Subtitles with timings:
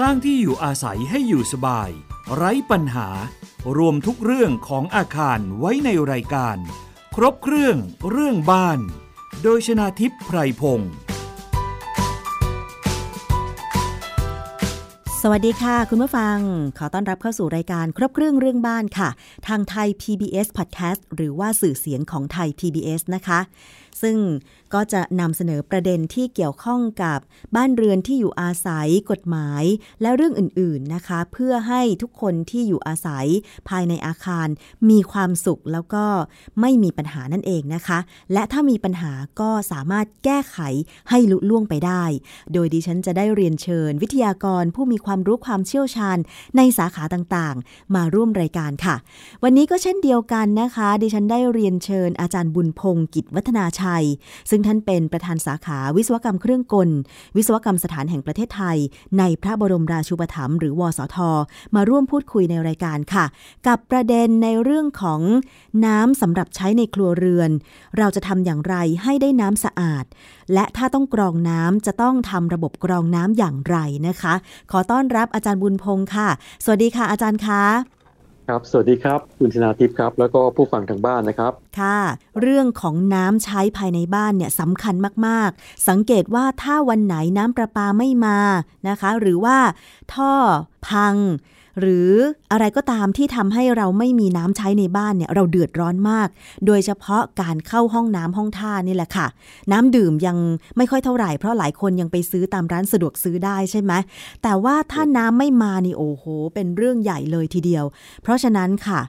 [0.00, 1.90] สร้างที่อยู่อาศัยให้อยู่สบาย
[2.34, 3.08] ไร้ปัญหา
[3.76, 6.56] รวมทุกเรื่องของอาคารไว้ในรายการ
[7.16, 7.76] ครบเครื่อง
[8.10, 8.78] เรื่องบ้าน
[9.42, 10.92] โดยชนาทิพย์ไพรพงศ์
[15.22, 16.38] สวัสดีค่ะคุณผู้ฟัง
[16.78, 19.08] ขอต้อนรับเข้าสู่รายการครบเครื่องเรื่องบ้านค่ะ
[19.48, 23.40] ทางไทย PBS Podcast หรือว่าสื่อเสียงของไทย PBS นะคะ
[24.02, 24.16] ซึ่ง
[24.74, 27.18] ก็จะนำเสนอประเด็นที่เกี่ยวข้องกับ
[27.56, 29.64] บ้านเรือนที่อยู่อาศัยกฎหมาย
[30.02, 33.26] และเรื่องอื่นๆนะคะ เพื่อให้ทุกคนที่อยู่อาศัย
[33.68, 34.48] ภายในอาคาร
[34.90, 36.04] มีความสุขแล้วก็
[36.60, 37.98] ไม่มีปัญหานั่นเองนะคะ
[38.32, 40.58] และถ้ามีปัญหาก็สามารถแก้ไข
[41.10, 42.04] ให้ลุล่วงไปได้
[42.52, 46.18] โดยดิฉันจะได้เรียนเชิญ วิทยากรผู้มีความรู้ความเชี่ยวชาญ
[46.56, 48.96] ในสาขาต่างๆ มาร่วมรายการค่ะ
[49.42, 54.06] วันนี้ก็เช่นเดียวกันนะคะ ดิฉันได้เรียนเชิญอาจารย์บุญพงศ์กิจวัฒนาชัย
[54.50, 56.90] ซึ่งท่านเป็นประธานสาขาวิศวกรรมเครื่องกล
[57.36, 58.78] วิศวกรรมสถานแห่งประเทศไทย
[59.18, 61.16] ในพระบรมราชูปถัมภ์หรือวสท
[61.74, 63.24] มาร่วมพูดคุยในรายการค่ะ
[63.66, 65.20] กับประเด็นในเรื่องของ
[65.86, 67.50] น้ำสำหรับใช้ในครัวเรือน
[67.98, 70.04] เราจะทำอย่างไรให้ได้น้ำสะอาด
[70.52, 73.76] และถ้าต้องกรองน้ำจะต้องทำระบบกรองน้ำอย่างไร
[74.08, 74.34] นะคะ
[74.70, 76.28] ขอต้อนรับอาจารย์บุญพงศ์ค่ะ
[76.64, 77.62] สวัสดีค่ะอาจารย์คะ
[78.48, 82.00] ครับ สวัสดีครับ คุณชนาทิพย์ครับ แล้วก็ผู้ฟังทางบ้านนะครับ ค่ะ
[82.40, 84.94] เรื่องของน้ำใช้ภายในบ้านเนี่ยสำคัญ
[85.26, 88.38] มาก ๆ สังเกตว่าถ้าวันไหนน้ำประปาไม่มา
[88.88, 89.58] นะคะ หรือว่า
[90.14, 90.32] ท่อ
[90.88, 91.14] พัง
[91.80, 92.10] หรือ
[92.52, 96.28] อะไรก็ตามที่ทำให้เราไม่มีน้ำใช้ในบ้านเนี่ยเราเดือดร้อนมาก
[96.66, 99.26] โดยเฉพาะการเข้าห้องน้ำห้องท่านี่แหละค่ะ
[99.72, 100.36] น้ำดื่มยัง
[100.76, 103.92] ไม่ค่อยเท่าไหร่เพราะหลายคนยังไปซื้อตามร้านสะดวกซื้อได้ใช่ไหม
[104.42, 107.84] แต่ว่าถ้าน้ำไม่มานี่โอ้โห เป็นเรื่องใหญ่เลยทีเดียว
[108.22, 109.00] เพราะฉะนั้นค่ะ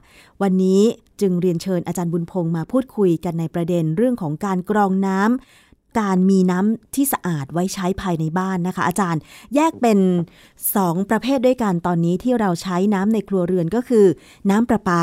[0.42, 0.82] วันนี้
[1.20, 5.65] จึงเรียนเชิญอาจารย์บุญพงศ์มาพูดคุยกันในประเด็นเรื่องของการกรองน้ำ
[5.98, 9.20] การมีน้ำที่สะอาดไว้ใช้ภายในบ้านนะคะ อาจารย์
[9.54, 9.98] แยกเป็น
[10.54, 14.06] 2 ประเภทด้วยกันตอนนี้ที่เราใช้น้ำในครัวเรือนก็คือ
[14.50, 15.02] น้ำประปา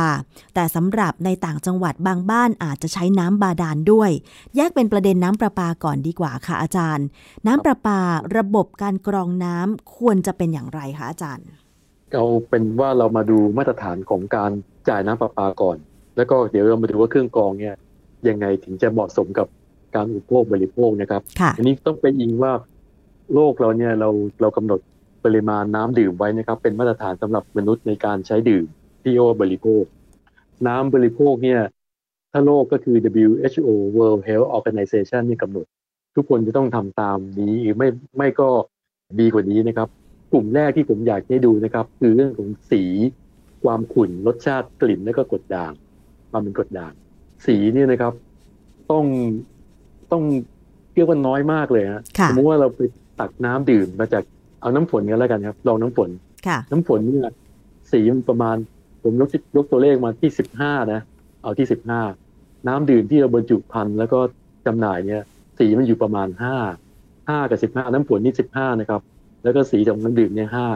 [0.56, 4.12] แต่สำหรับในต่างจังหวัดบางบ้านอาจจะใช้น้ำบาดาลด้วย
[4.56, 7.06] แยกเป็นประเด็นน้ำประปาก่อนดีกว่าค่ะอาจารย์
[7.48, 8.00] น้ำประปา
[8.38, 11.48] ระบบการกรองน้ำควรจะเป็นอย่างไรคะอาจารย์
[12.12, 14.52] เอาเป็นว่าเรามาดูมาตรฐานของการ
[14.90, 15.78] จ่ายน้ำประปาก่อน
[16.18, 17.76] แล้วก็เดี๋ยวเรามาดูว่าเครื่องกรองเนี่ย
[18.28, 19.48] ยังไงถึงจะเหมาะสมกับ
[19.96, 21.22] การอุปโภคบริโภคนะครับ
[21.58, 22.54] อันนี้ต้องไปอิงว่า
[23.34, 24.10] โลกเราเนี่ยเรา
[24.42, 24.80] เรากำหนด
[25.26, 28.66] ปริมาณน้ำดื่มไว้นะครับ เป็นมาตรฐานสำหรับมนุษย์ในการใช้ดื่ม
[29.04, 29.84] ที่โอบริโภค
[30.68, 31.62] น้ำบริโภคเนี่ย
[32.32, 35.66] ถ้าโลกก็คือ WHO World Health Organization นี่กำหนด
[36.16, 37.88] ทุกคนจะต้องทำตามนี้หรือไม่
[38.18, 38.50] ไม่ก็
[39.20, 39.88] ดีกว่านี้นะครับ
[40.32, 42.84] กลุ่มแรกที่ผมอยากให้ดูนะครับ คือเรื่องของสี
[43.64, 45.74] ความขุ่นรสชาติกลิ่นและก็กรดด่าง
[46.32, 46.94] ความเป็นกรดด่าง
[47.46, 48.14] สีเนี่ยนะครับ
[48.92, 49.06] ต้อง
[50.14, 50.24] ต้อง
[50.94, 52.82] เรียกว่าน้อยมากเลยฮะสมมติว่าเราไป
[53.20, 54.24] ตักน้ำดื่มมาจาก
[54.62, 56.10] เอาน้ำฝนกันแล้วกันครับลองน้ำฝน
[56.72, 57.34] น้ำฝนเนี่ย
[57.92, 58.56] สีมันประมาณ
[59.04, 61.02] ผมยกยกตัวเลขมาที่สิบห้านะ
[61.44, 62.02] เอาที่สิบห้า
[62.68, 64.20] น้ำดื่มที่เราบรรจุภัณฑ์แล้วก็
[64.66, 65.22] จำหน่ายเนี่ย
[65.60, 66.56] สีมันอยู่ประมาณห้า
[67.30, 69.02] ห้ากับสิบห้าน้ำฝนนี่สิบห้านะครับ
[69.44, 70.68] แล้วก็สีของน้ำดื่มเนี่ยห้า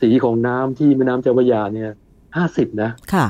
[0.00, 1.90] สีของน้ำที่แม่น้ำเจ้าพระยาเนี่ย
[2.36, 3.26] ห้าสิบนะค่ะ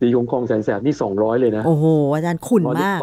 [0.00, 2.98] สีของคลองแสนแสบนี่สองร้อยเลยนะโอ้โหอาจารย์ขุ่นมาก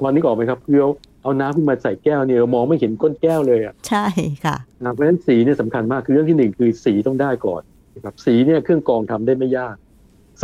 [0.00, 0.90] พอนึกออกไหมครับคือเอา
[1.22, 4.06] เอาน้ำขึ้นมาใส่แก้วเนี่ยมองไม่เห็นก้นแก้วเลยอะใช่
[4.44, 4.56] ค่ะ
[4.92, 7.62] เพราะฉะนั้นสีเนี่ยสำคัญมากคือเรื่องที่หนึ่งคือสีต้องได้ก่อน
[7.94, 9.76] นะครับสีเนี่ยเครื่องกรองทำได้ไม่ยาก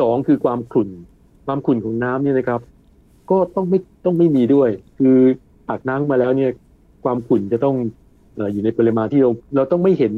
[0.00, 0.88] สองคือความขุ่น
[1.46, 2.60] ความขุ่นของน้ำเนี่ยนะครับ
[3.30, 5.16] ก็ต้องไม่ต้องไม่มีด้วย คือ
[5.68, 6.50] ตักน้ำมาแล้วเนี่ย
[7.04, 7.76] ความขุ่นจะต้อง
[8.52, 10.12] อยู่ในปริมาณที่เราเราต้องไม่เห็น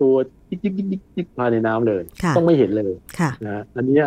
[0.00, 0.14] ตัว
[0.48, 2.02] ยิกยิกยิกยิกภายในน้ำเลย
[2.36, 2.92] ต้องไม่เห็นเลย
[3.46, 4.02] นะอันนี้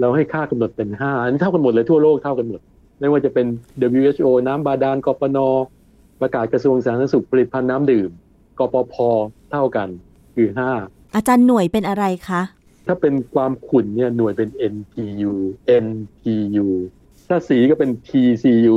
[0.00, 2.60] เราให้ค่ากำหนดเป็นห้าอันนี้เท่ากันหมดเลยทั่วโลกเท่ากันหมด
[3.00, 3.46] ไม่ว่าจะเป็น
[3.98, 5.38] WHO น้ำบาดาลกปน
[6.20, 8.10] ประกาศกระทรวงสาธารณสุขผลิตภัณฑ์น้ำดื่ม
[8.58, 8.94] กปพ
[9.50, 9.88] เท่ากัน
[10.34, 10.70] คือห้า
[11.14, 12.42] อาจารย์หน่วยเป็นอะไรคะ
[12.86, 15.32] ถ้าเป็นความขุ่นเนี่ยหน่วยเป็น NPU
[15.84, 16.66] NPU
[17.28, 18.76] ถ้าสีก็เป็น TCU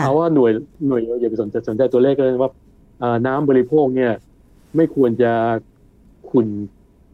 [0.06, 0.50] พราะว่าหน่วย
[0.88, 2.50] หน่วยอย่าไปสนใจสนใจตัวเลขเลยว่า
[3.26, 4.12] น้ำบริโภคเนี่ย
[4.76, 5.32] ไม่ควรจะ
[6.30, 6.46] ขุ่น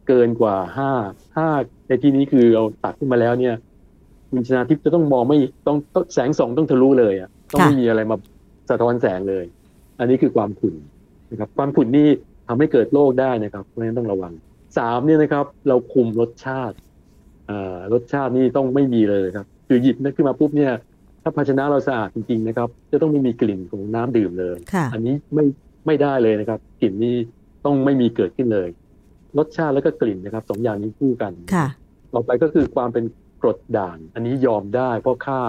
[0.07, 0.91] เกินกว่าห้า
[1.37, 1.49] ห้า
[1.87, 3.55] ในที่นี้คือเราตัดขึ้นมาแล้วเนี่ย
[4.29, 5.37] คุณชนาทิพย์จะต้องมองไม่
[5.67, 5.77] ต้อง
[6.13, 8.15] แสงส่องต้องทะลุเลยอะต้องไม่มีอะไรมา
[8.69, 9.45] สะท้อนแสงเลย
[9.99, 10.75] อันนี้คือความขุ่น
[11.31, 12.07] นะครับ ความขุ่นนี่
[12.47, 14.33] ทำให้เกิดโรคได้นะครับเพราะฉะนั้นต้องระวัง
[14.77, 16.75] สามเนี่ยนะครับ เราคุมรสชาติ
[17.93, 20.71] รสชาตินี่ต้องไม่มีเลยครับคือหยิบนั่นขึ้นมาปุ๊บเนี่ย
[21.21, 24.57] ถ้าภาชนะเราสะอาดจริงๆนะครับ จะต้องไม่มีกลิ่นของน้ำดื่มเลย
[24.93, 25.43] อันนี้ไม่
[25.85, 27.15] ไม่ได้เลยนะครับ กลิ่นนี้
[27.65, 28.67] ต้องไม่มีเกิดขึ้นเลย
[29.37, 31.33] รสชาติแล้วก็กลิ่นนะครับสองอย่างนี้คู่กัน
[32.13, 33.03] ต่อไปก็คือความเป็น
[33.47, 35.39] กรดด่าง อันนี้ยอมได้ เพราะค่า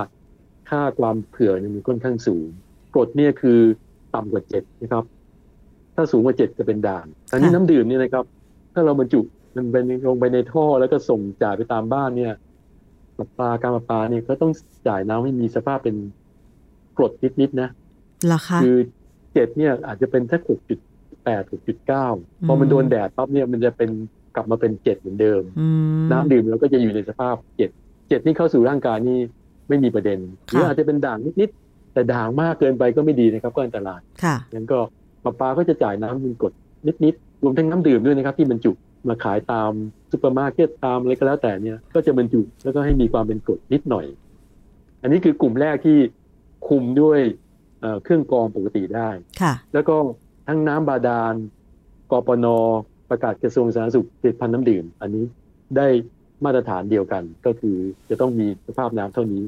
[0.71, 2.47] ค่าความเผื่อเนี่ยมันค่อนข้างสูง
[2.93, 3.59] กรดเนี่ยคือ
[4.15, 5.05] ต่ำกว่าเจ็ดนะครับ
[5.95, 8.25] ถ้าสูงกว่าเจ็ดจะเป็นด่างอันนี้น้ำดื่มเนี่ยนะครับ
[8.75, 9.21] ถ้ถ้าเราบรรจุ
[9.57, 12.33] มันเป็นลงไปในท่อแล้วก็ส่งจ่ายไปตามบ้านเนี่ย
[13.17, 14.53] ประปาการประปาเนี่ยก็ต้อง
[14.89, 15.97] จ่ายน้ำให้มีสภาพเป็น
[16.97, 17.69] กรดนิดๆนะ
[18.29, 18.77] หรอคะคือ
[19.33, 20.79] เจ็ดเนี่ยอาจจะเป็นแค่หกจุด
[21.25, 22.07] แปดหกจุดเก้า
[22.47, 23.91] พอมันโดนแดดปั๊บเนี่ยมันจะเป็น
[24.35, 25.43] กลับมาเป็นเจ็ดเหมือนเดิม
[26.11, 27.71] น้ำดื่มเราก็จะอยู่ในสภาพเจ็ด
[28.09, 29.19] เจ็ดนี่เข้าสู่ร่างกายนี่
[29.69, 34.79] ไม่มีประเด็นหรืออาจจะเป็นด่างนิดๆแต่ด่างมากเกินไปก็ไม่ดีนะครับ ก็อันตรายค่ะงั้นก็
[35.25, 36.53] ประปาก็จะจ่ายน้ำเป็นกรด
[37.05, 38.73] นิดๆรวมทั้งน้ำดื่มด้วยนะครับ ที่บรรจุ
[39.09, 39.71] มาขายตาม
[40.11, 44.07] ซูเปอร์มาร์เก็ตตามอะไรก็แล้วแต่เนี่ย ก็จะบรรจุแล้วก็ให้มีความเป็นกรดนิดหน่อย
[45.03, 45.99] อันนี้คือกลุ่มแรกที่
[46.69, 47.21] คุมด้วย
[48.05, 49.97] เครื่องกรองปกติได้ค่ะ แล้วก็
[50.49, 51.35] ทั้งน้ำบาดาล
[52.11, 52.47] กปน
[53.11, 55.25] ประกาศกระทรวงสาธารณสุขผลิตภัณฑ์น้ำดื่ม อันนี้
[55.77, 55.89] ได้
[56.45, 57.77] มาตรฐานเดียวกัน ก็คือ
[58.11, 59.43] จะต้องมีสภาพน้ำเท่านี้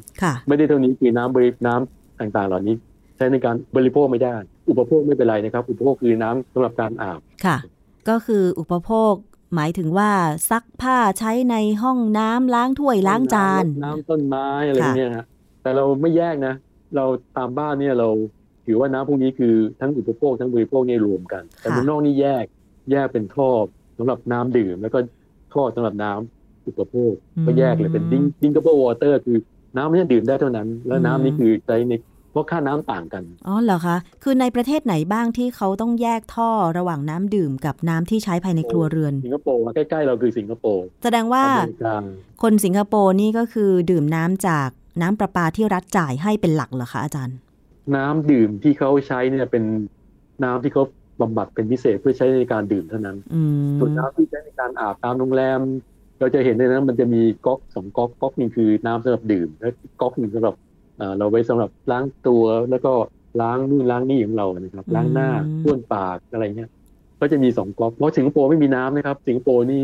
[0.49, 2.75] ไม่ได้เท่านี้คือน้ำบริน้ำต่างๆ เหล่านี้
[3.17, 4.35] ใช้ในการบริโภคไม่ได้
[4.71, 7.57] อุปโภคไม่เป็นไรนะครับ อุปโภคคือน้ำสำหรับการอาบค่ะ
[8.09, 9.13] ก็คืออุปโภค
[9.55, 10.11] หมายถึงว่า
[10.51, 15.27] ซักผ้าใช้ในห้องน้ำล้างถ้วยล้างจาน น้ำต้นไม้อะไรเงี้ยฮะ
[15.63, 16.55] แต่เราไม่แยกนะ
[16.97, 17.05] เรา
[17.37, 18.09] ตามบ้านเนี่ยเรา
[18.67, 22.45] ถือว่าน้ำพวกนี้คือทั้งอุปโภคทั้งบริโภคนี่รวมกัน แต่เมืองนอกนี่แยก
[22.93, 23.51] แยกเป็นท่อ
[23.99, 24.99] สำหรับน้ำดื่ม แล้วก็
[25.55, 27.13] ท่อสำหรับน้ำ อุปโภค
[27.47, 29.39] ก็แยกเลยเป็น drinking กับ water คือ
[29.77, 31.93] น้ำนี่ดื่มได้เท่านั้น แล้วน้ำนี่คือใช้ใน
[32.33, 41.45] เพราะค่าน้ำต่างกัน อ๋อเหรอคะ คือในประเทศไหนบ้างที่เขาต้องแยกท่อระหว่างน้ำดื่มกับน้ำที่ใช้ภายในครัวเรือน สิงคโปร์ใกล้ๆเราคือสิงคโปร์ แสดงว่า
[42.43, 44.69] คนสิงคโปร์นี่ก็คือดื่มน้ำจาก
[45.03, 47.37] น้ำประปาที่รัฐจ่ายให้เป็นหลักเหรอคะอาจารย์
[47.97, 49.65] น้ำดื่มที่เขาใช้เนี่ยเป็น
[50.45, 50.85] น้ำที่เขา
[51.21, 53.17] บำบัดเป็นพิเศษเพื่อใช้ในการดื่มเท่านั้น
[53.79, 55.61] ส่วนน้ำที่ใช้ในการอาบตามโรงแรม
[56.21, 59.69] เราจะเห็นในนั้นมันจะมีก๊อกสองก๊อกก๊อกนึงคือน้ำสำหรับดื่ม และ
[60.01, 60.55] ก๊อกหนึ่งสำหรับ
[61.19, 62.93] เราไว้สำหรับล้างตัวแล้วก็
[63.41, 65.29] ล้างนู่นล้างนี่ของเรานะครับ ล้างหน้า
[65.65, 66.71] บ้วนปากอะไรเงี้ย
[67.21, 69.83] ก็จะมีสองก๊อกเพราะสิงคโปร์ไม่มีน้ำนะครับ สิงคโปร์นี่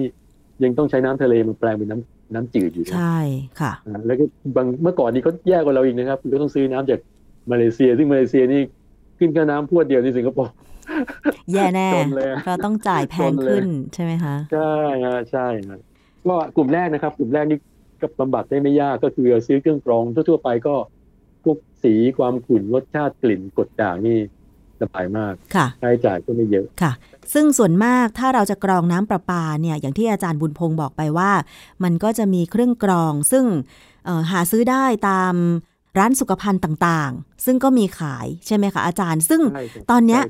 [0.65, 3.19] ยังต้องใช้น้ำทะเลมาแปลงเป็นน้ำน้ำจืดอยู่ใช่
[3.61, 3.73] ค่ะ
[4.06, 4.25] แล้วก็
[4.56, 7.00] บางเมื่อก่อนนี้เขาแย่กว่าเราอีกนะครับเราต้องซื้อน้ำจาก
[7.50, 8.62] มาเลเซีย ซึ่งมาเลเซียนี่
[9.19, 10.53] ขึ้นค่าน้ำพวดเดียวในสิงคโปร์
[11.53, 11.89] แย่แน่
[12.47, 14.75] เราต้องจ่ายแพงขึ้นใช่ไหมคะ ใช่
[15.05, 15.81] ฮะใช่ครับ
[16.28, 17.58] ก็กลุ่มแรกนะครับ กลุ่มแรกนี่
[18.00, 20.75] ก็บำบัดได้ไม่ยากก็คือซื้อเครื่องกรองทั่วๆไปก็
[21.44, 24.19] พวกสีความขุ่นรสชาติกลิ่นกดด่างนี่
[24.81, 26.93] สบายมากค่ะใช้จ่ายก็ไม่เยอะค่ะ
[27.34, 31.32] ซึ่งส่วนมากถ้าเราจะกรองน้ำประปาเนี่ยอย่างที่อาจารย์บุญพงศ์บอกไปว่า
[31.84, 33.44] มันก็จะมีเครื่องกรอง ซึ่ง
[34.31, 35.34] หาซื้อได้ตาม
[35.99, 39.40] ร้านสุขภัณฑ์ต่างๆ ซึ่งก็มีขายใช่ไหมคะอาจารย์ ซึ่ง
[39.90, 40.20] ตอนนี้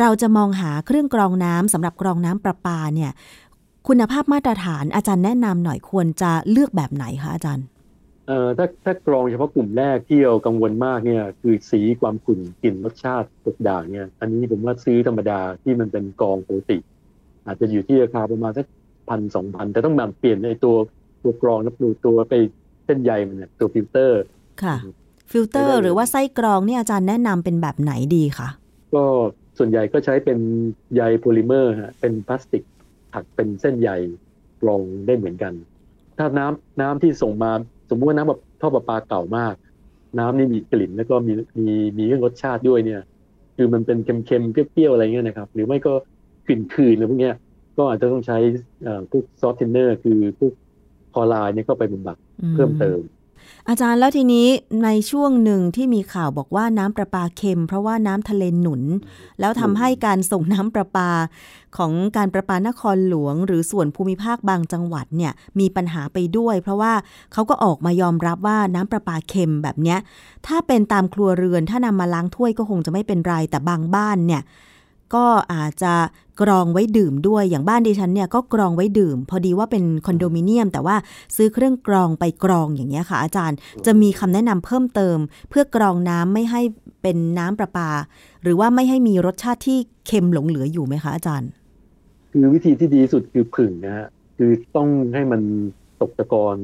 [0.00, 3.10] เราจะมองหาเครื่องกรองน้ำสำหรับกรองน้ำประปาเนี่ย
[3.88, 7.66] คุณภาพมาตรฐานอาจารย์แนะนำหน่อยควรจะเลือกแบบไหนคะอาจารย์
[8.26, 16.78] เอ่อถ้าถ้ากรองเฉพาะกลุ่มแรกที่เรากังวลมากเนี่ยคือสีความขุ่นกลิ่นรสชาติกดด่างเนี่ย อันนี้ผมว่าซื้อธรรมดาที่มันเป็นกรองปกติ
[17.46, 18.66] อาจจะอยู่ที่ราคาประมาณสัก
[19.08, 20.76] พันสองพันแต่ต้องแบบเปลี่ยนในตัว
[21.22, 22.34] ตัวกรองนับดูตัวไป
[22.84, 24.22] เส้นใยมันเนี่ยตัวฟิลเตอร์
[24.62, 24.76] ค่ะ
[25.30, 28.48] ฟิลเตอร์หรือว่าไส้กรองเนี่ยอาจารย์แนะนำเป็นแบบไหนดีคะ
[28.94, 29.04] ก็
[29.58, 30.38] ส่วนใหญ่ก็ใช้เป็น
[30.94, 32.64] ใยโพลิเมอร์ฮะเป็นพลาสติก
[33.14, 33.90] ถักเป็นเส้นใย
[34.62, 35.52] กรองได้เหมือนกัน
[36.18, 37.50] ถ้าน้ำน้ำที่ส่งมา
[37.90, 39.54] สมมติว่าน้ำแบบท่อประปาเก่ามาก
[40.18, 43.02] น้ำนี่มีกลิ่นแล้วก็มีมีมีเรื่องรสชาติด้วยเนี่ย
[43.56, 45.92] คือมันเป็นเค็มๆเปรี้ยวๆอะไรเงี้ยนะครับ หรือไม่ก็
[46.46, 47.34] กลิ่นคืนอะไรพวกเนี้ย
[47.76, 48.38] ก็อาจจะต้องใช้
[49.10, 50.52] พวกซอสเทนเนอร์ คือพวก
[51.14, 52.16] คอลายเนี่ยก็ไปบำบัด
[52.54, 52.98] เพิ่มเติม
[53.68, 54.48] อาจารย์แล้วทีนี้
[54.84, 58.82] ในช่วงหนึ่งที่มีข่าวบอกว่าน้ำประปาเค็ม เพราะว่าน้ำทะเลหนุน
[59.40, 61.10] แล้วทำให้การส่งน้ำประปา
[61.76, 66.92] ของการประปานครหลวง หรือส่วนภูมิภาคบางจังหวัดเนี่ยมีปัญหาไปด้วย เพราะว่า
[67.32, 69.98] เขาก็ออกมายอมรับว่าน้ำประปาเค็มแบบเนี้ย
[70.46, 74.42] ถ้าเป็นตามครัวเรือนถ้านำมาล้างถ้วยก็คงจะไม่เป็นไรแต่บางบ้านเนี่ย
[75.14, 75.94] ก็อาจจะ
[76.42, 80.96] กรองไว้ดื่มด้วยอย่างบ้านดิฉันเนี่ยก็กรองไว้ดื่ม พอดีว่าเป็นคอนโดมิเนียม แต่ว่า
[81.36, 83.56] ซื้อเครื่องกรองไปกรองอย่างเงี้ยค่ะ อาจารย์
[83.86, 85.18] จะมีคำแนะนำเพิ่มเติม
[85.50, 86.62] เพื่อกรองน้ำไม่ให้
[87.02, 87.90] เป็นน้ำประปา
[88.42, 91.50] หรือว่าไม่ให้มีรสชาติที่เค็มหลงเหลืออยู่ไหมคะอาจารย์
[92.30, 94.06] คือวิธีที่ดีสุดคือผึ่งนะฮะ
[94.36, 95.42] คือต้องให้มัน
[96.00, 96.56] ตกตะกอน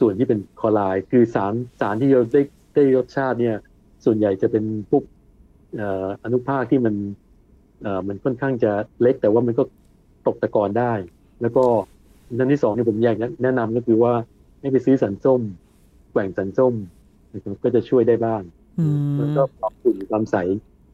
[0.00, 2.42] ส่วนที่เป็นคอลายคือสารสารที่เราได้
[2.74, 3.56] ได้รสชาติเนี่ย
[4.04, 5.04] ส่วนใหญ่จะเป็นพวก
[6.24, 6.94] อนุภาคที่มัน
[8.08, 8.72] มันค่อนข้างจะ
[9.02, 9.62] เล็กแต่ว่ามันก็
[10.26, 10.92] ตกตะกอนได้
[11.40, 11.64] แล้วก็
[12.38, 14.12] นันที่สองที่ผมอยากแนะนำก็คือว่า
[14.60, 15.40] ให้ไปซื้อสันส้ม
[16.12, 16.74] แกว่งสันส้ม
[17.32, 18.42] นะครับก็จะช่วยได้บ้าง
[19.18, 20.36] มันก็ความฝุ่นความใส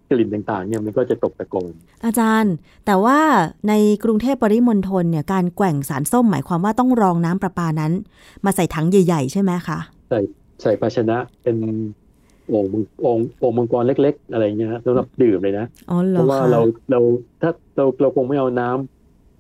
[0.09, 1.73] กลิ่นต่างๆเนี่ยมันก็จะตกตะกอน
[2.05, 2.55] อาจารย์
[2.87, 3.19] แต่ว่า
[3.69, 3.73] ใน
[4.05, 7.93] กรุงเทพปริมณฑลเนี่ยการแกว่งสารส้มหมายความว่าต้องรองน้ำประปานั้น
[8.45, 9.79] มาใส่ถังใหญ่ ๆ ใช่ไหมคะ
[10.11, 10.21] ใส่
[10.63, 11.57] ใส่ภาชนะเป็น
[12.51, 12.65] โอ่ง
[13.03, 15.67] โอ่งโอ่งมังกรเล็ก ๆ อะไรเงี้ยสำหรับดื่มเลยนะ
[16.13, 17.01] เพราะว่าเราเรา
[17.43, 18.71] ถ้าเราเราคงไม่เอาน้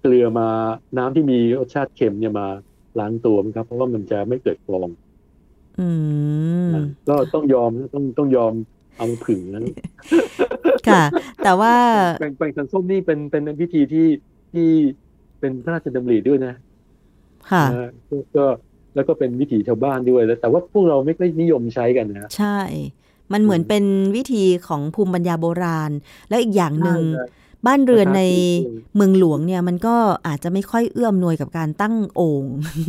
[0.02, 0.48] เกลือมา
[0.98, 2.46] น้ำที่มีรสชาติเค็มเนี่ยมา
[2.98, 4.88] ล้างตัวครับ เพราะว่ามันจะไม่เกิดฟอง
[5.80, 5.88] อื
[6.68, 6.72] ม
[7.08, 8.52] ก็ต้องยอมต้องต้องยอม
[8.96, 9.66] เอาผึ่งนั้น
[10.88, 11.02] ค่ะ
[11.44, 11.74] แต่ว่า
[12.20, 14.06] แบ่งแบ่งสันส้มนี่เป็นเป็นวิธีที่
[14.52, 14.68] ที่
[15.40, 16.54] เป็นพระราชดำริด้วยนะ
[17.50, 17.64] ค่ะ
[18.36, 18.46] ก็
[18.94, 22.58] แล้วก็เป็นวิถีชาวบ้านด้วยแล้ว แต่ว่าพวกเราไม่ค่อยนิยมใช้กันนะ ใช่
[23.32, 23.84] มันเหมือนเป็น
[24.16, 25.90] วิธีของภูมิปัญญาโบราณ
[26.28, 27.02] แล้วอีกอย่างหนึ่ง
[27.66, 28.22] บ้านเรือนใน
[28.96, 29.96] เมืองหลวงเนี่ยมันก็
[30.26, 32.44] อาจจะไม่ค่อยเอื้อมหน่วยกับการตั้งโอ่ง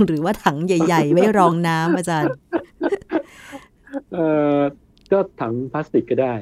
[0.05, 2.35] หรือว่าถังใหญ่ ๆ ไว้รองน้ำอาจารย์
[4.13, 4.25] เอ่
[4.57, 4.59] อ
[5.11, 6.33] ก็ถังพลาสติกก็ได้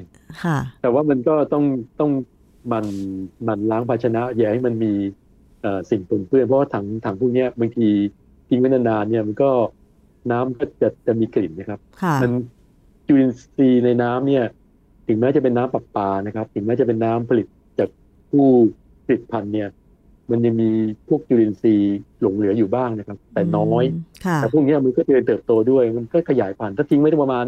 [0.44, 1.64] ค่ะ แต่ว่ามันก็ต้อง
[2.00, 2.12] ต้อง
[2.72, 2.86] มัน
[3.48, 4.94] มันล้างภาชนะ อย่าให้มันมี
[5.62, 7.88] เอ่อสิ่งปนเปื้อนเพราะว่าถังถังพวกนี้บางที
[8.48, 9.52] ทิ้งไว้นานๆเนี่ยมันก็
[10.32, 11.80] น้ำก็จะจะมีกลิ่นนะครับ
[12.22, 12.32] มัน
[13.10, 14.44] จุลินทรีย์ในน้ำเนี่ย
[15.08, 17.48] ถึงแม้จะเป็นน้ำประปานะครับ ถึงแม้จะเป็นน้ำผลิต
[17.80, 17.90] จาก
[18.30, 18.48] ผู้
[19.06, 19.70] ผลิตพันธุ์เนี่ย
[20.32, 20.70] มันยังมี
[21.08, 23.84] พวกจุลินทรีย์หลงเหลืออยู่บ้างนะครับ แต่น้อย
[24.36, 27.46] แต่พวกนี้มันก็จะเติบโตด้วย มันก็ขยายพันธุ์ถ้าทิ้งไว้ประมาณ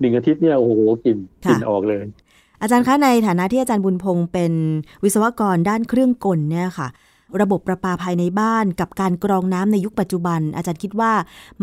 [0.00, 0.72] หนึ่งอาทิตย์เนี่ยโอ้โห
[1.04, 1.18] กลิ่น
[1.48, 2.02] กลิ่นออกเลย
[2.62, 4.52] อาจารย์คะในฐานะที่อาจารย์บุญพงศ์เป็น
[5.04, 6.88] วิศวกรด้านเครื่องกลเนี่ยค่ะ
[7.40, 11.12] ระบบประปาภายในบ้าน กับการกรองน้ำในยุคปัจจุบัน อาจารย์คิดว่า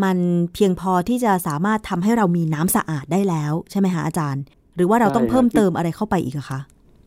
[0.02, 0.16] มัน
[0.54, 4.42] เพียงพอที่จะสามารถทำให้เรามีน้ำสะอาดได้แล้วใช่ไหมคะอาจารย์
[4.76, 6.60] หรือว่าเราต้องเพิ่มเติมอะไรเข้าไปอีกคะ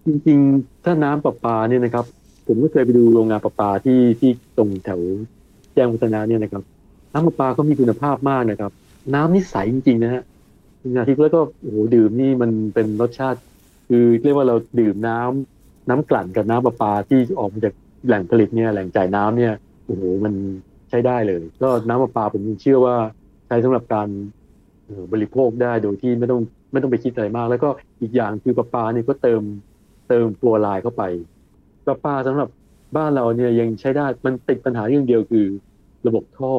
[0.06, 2.06] จริงๆ ถ้าน้ำประปาเนี่ยนะครับ
[2.48, 5.02] ผมก็เคยไปดูโรงงานประปาที่ที่ตรงแถว
[5.74, 6.64] แจ้งวัฒนะเนี่ยนะครับ
[7.14, 8.72] น้ำประปาก็มีคุณภาพมากนะครับ
[9.14, 10.22] น้ำนี่ใสจริงๆนะฮะ
[10.96, 13.40] นาทีแล้วก็โอ้โหดื่มนี่มันเป็นรสชาติ
[13.90, 17.74] คือเรียกว่าเราดื่มน้ำน้ำกลั่นกับน้ำประปาที่ออกมาจาก
[18.08, 19.54] แหล่งผลิตเนี่ยแหล่งจ่ายน้ำเนี่ย
[19.86, 20.34] โอ้โหมัน
[20.90, 22.96] ใช้ได้เลย ก็น้ำประปาผมเชื่อว่า
[23.48, 24.08] ใช้สำหรับการ
[25.14, 27.70] บริโภคได้โดยที่ไม่ต้องไม่ต้องไปคิดอะไรมาก แล้วก็
[28.02, 29.42] อีกอย่างคือประปาเนี่ยก็เติม
[30.10, 31.04] เติมฟลูออไรด์เข้าไป
[31.86, 32.50] ประปาสำหรับ
[32.98, 35.46] บ้านเราเนี่ยยังใช้ได้มันติดปัญหาเรื่องเดียวคือ
[36.08, 36.54] ระบบท่อ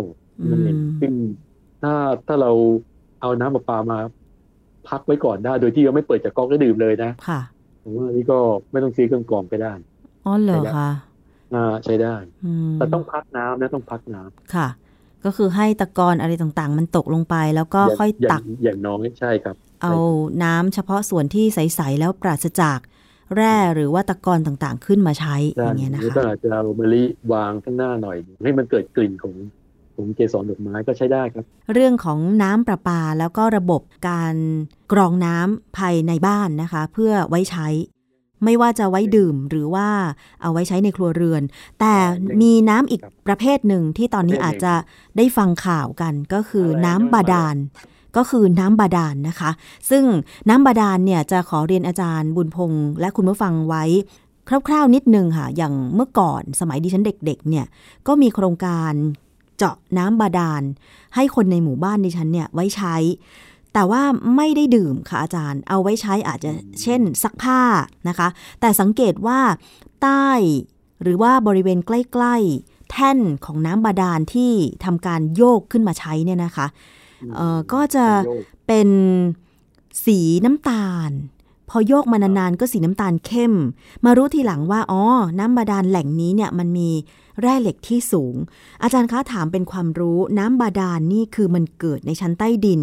[0.50, 1.12] นั่นเองซึ่ง
[1.82, 1.94] ถ้า
[2.26, 2.50] ถ้าเรา
[3.20, 3.98] เอาน้ำประปามา
[4.88, 7.40] พักไว้ก่อนได้ โดยที่เราไม่เปิดจากก๊อกแล้วดื่มเลยนะค่ะ
[7.82, 8.38] ผมว่านี่ก็
[8.70, 9.72] ไม่ต้องซื้อเครื่องกรองไปได้
[10.24, 10.88] อ๋อเหรอคะ
[11.54, 12.14] อ่าใช้ได้
[12.74, 14.68] แต่ต้องพักน้ำนะต้องพักน้ำค่ะ
[15.24, 19.94] ก็คือให้ตะกอนอะไรต่างๆ มันตกลงไป แล้วก็ค่อยตักอย่างน้อยใช่ครับ เอา
[20.44, 22.78] น้ำเฉพาะส่วนที่ใสๆแล้วปราศจาก
[23.36, 29.34] แร่หรือว่าตะกอนต่างๆ ขึ้นมาใช้อย่างเงี้ยนะคะหรืออาจจะเอามะลิวางข้างหน้าหน่อย ให้มันเกิดกลิ่นของ
[29.94, 34.34] ของเกสรดอกไม้ก็ใช้ได้ครับ เรื่องของน้ำประปาแล้วก็ระบบการ
[34.92, 37.66] กรองน้ำภายในบ้านนะคะ เพื่อไว้ใช้
[38.44, 39.88] ไม่ว่าจะไว้ดื่มหรือว่า
[40.42, 41.42] เอาไว้ใช้ในครัวเรือน
[41.80, 41.94] แต่
[42.42, 44.74] มีน้ำอีกประเภทหนึ่งที่ตอนนี้อาจจะ
[45.16, 47.56] ได้ฟังข่าวกันก็คือน้ำบาดาล
[48.16, 49.50] ก็คือน้ำบาดาลนนะคะ
[49.90, 50.04] ซึ่ง
[50.48, 53.84] น้ำบาดาลเนี่ยจะขอเรียนอาจารย์บุญพงษ์และคุณผู้ฟังไว้
[54.68, 57.66] คร่าวๆนิดนึงค่ะ อย่างเมื่อก่อนสมัยดิฉันเด็กๆ เนี่ย
[58.06, 58.92] ก็มีโครงการ
[59.58, 60.62] เจาะน้ำบาดาล
[61.14, 62.96] ให้คนในหมู่บ้านดิฉันเนี่ยไว้ใช้
[63.76, 64.02] แต่ว่า
[64.37, 66.52] ไม่ได้ดื่มค่ะอาจารย์ เอาไว้ใช้อาจจะ
[66.83, 67.61] เช่นซักผ้า
[68.09, 68.28] นะคะ
[68.61, 69.40] แต่สังเกตว่า
[70.02, 70.28] ใต้
[71.02, 74.52] หรือว่าบริเวณใกล้ๆ แท่นของน้ำบาดาลที่
[74.85, 76.66] ทำการโยกขึ้นมาใช้เนี่ยนะคะ
[77.35, 78.06] เอ่อก็จะ
[78.66, 78.88] เป็น
[80.04, 81.11] สีน้ำตาล
[81.71, 83.54] พอโยกมานานๆก็สีน้ำตาลเข้ม
[84.04, 85.02] มารู้ทีหลังว่าอ๋อ
[85.38, 86.90] น้ำบาดาลแหล่งนี้เนี่ยมันมี
[87.40, 88.35] แร่เหล็กที่สูง
[88.83, 92.83] อาจารย์คะถามเป็นความรู้น้ำบาดาลนี่คือมันเกิดในชั้นใต้ดิน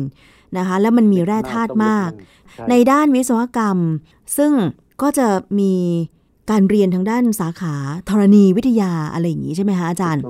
[0.57, 2.09] นะคะแล้วมันมีแร่ธาตุมาก
[2.69, 3.77] ในด้านวิศวกรรม
[4.37, 4.51] ซึ่ง
[5.01, 5.27] ก็จะ
[5.59, 5.73] มี
[6.51, 7.75] การเรียนทางด้านสาขา
[8.09, 10.21] ธรณีวิทยาอะไรอย่างนี้ใช่ไหมคะอาจารย์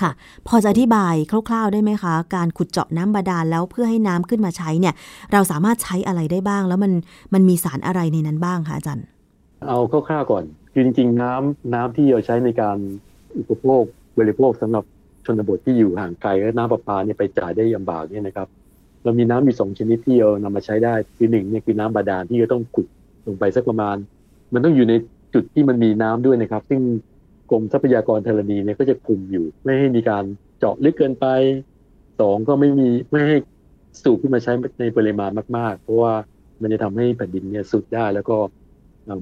[0.00, 0.10] ค่ะ
[0.46, 1.14] พอจะอธิบาย
[1.48, 4.94] คร่าวๆได้ไหมคะ การขุดเจาะน้ำบาดาลแล้วเพื่อให้น้ำขึ้นมาใช้เนี่ย
[5.32, 6.92] เราสามารถใช้อะไรได้บ้าง แล้วมัน
[7.34, 9.06] มันมีสารอะไรในนั้นบ้างคะอาจารย์
[9.66, 9.78] เอา
[10.08, 12.78] คร่าวๆก่อนคือจริงๆ น้ำน้ำที่เราใช้ในการ
[13.38, 13.82] อุปโภค
[14.18, 14.84] บริโภคสำหรับ
[15.24, 18.48] ชนบทที่อยู่ห่างไกลและน้ำประปาเนี่ยไปจ่ายได้ลำบากเนี่ยนะครับ
[19.04, 22.86] เรามีน้ำมีสองชนิดที่เรานำมาใช้ได้คือหนึ่งเนี่ยคือน้ำบาดาลที่จะต้องขุด
[23.26, 23.96] ลงไปสักประมาณ
[24.54, 24.94] มันต้องอยู่ใน
[25.34, 26.80] จุดที่มันมีน้ำด้วยนะครับ ซึ่ง
[27.50, 30.24] กรมทรัพยากรธรณีเนี่ยก็จะคุมอยู่ ไม่ให้มีการ
[30.58, 31.26] เจาะลึกเกินไป
[32.20, 33.36] สองก็ไม่มีไม่ให้
[34.02, 36.12] สูบขึ้นมาใช้ในปริมาณมากๆ เพราะว่า
[36.62, 38.36] มันจะทำให้แผ่นดินเนี่ยสุดได้แล้วก็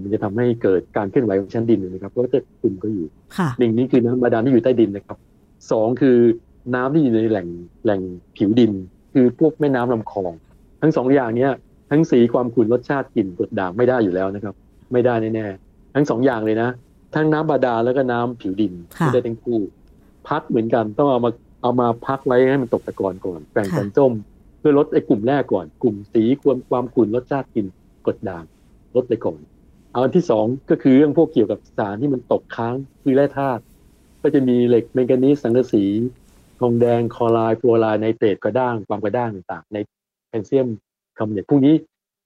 [0.02, 3.06] มันจะทำให้เกิดการเคลื่อนไหวของชั้นดินนะครับก็จะคุมก็อยู่
[3.58, 5.18] หนึ่งนี้คือน้ำบาดาลที่อยู่ใต้ดินนะครับ
[5.70, 6.16] สองคือ
[6.74, 7.46] น้ำที่อยู่ในแหล่ง
[7.84, 8.00] แหล่ง
[8.36, 8.72] ผิวดิน
[9.12, 10.32] คือพวกแม่น้ำลำคลอง
[10.80, 11.52] ทั้งสองอย่างเนี้ย
[11.90, 14.54] ทั้งสีความขุ่นรสชาติกลิ่นกดด่างไม่ได้อยู่แล้วนะครับ
[14.92, 16.70] ไม่ได้แน่ๆทั้งสองอย่างเลยนะ
[17.14, 19.60] ทั้งน้ำบาดาลแล้วก็น้ำผิวดินไม่ได้ทั้งคู่
[20.28, 21.30] พักเหมือนกันต้องเอามา
[21.62, 24.12] เอามาพักไว้ให้มันตกตะกอนก่อนแบ่งกันส้ม
[24.58, 27.66] เพื่อลดไอ้กลุ่มแรกก่อน กลุ่มสีความความขุ่นรสชาติกลิ่น
[28.06, 28.44] กดด่าง
[28.94, 29.40] ลดไปก่อน
[29.92, 33.62] เอาอันที่สองก็คือเรื่องพวกเกี่ยวกับสารที่มันตกค้างคือแร่ธาตุ
[34.22, 35.84] ก็จะมีเหล็กแมงกานีสสังกะสี
[36.60, 39.78] ทองแดงคอลายฟลูออไรด์ไนเตรตกระด้างความกระด้างต่างๆ ใน
[40.28, 40.68] แคลเซียม
[41.16, 41.74] คาร์บอเนตพวกนี้